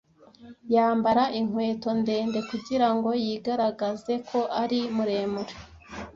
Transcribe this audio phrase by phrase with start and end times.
[0.75, 5.53] Yambara inkweto ndende kugirango yigaragaze ko ari muremure.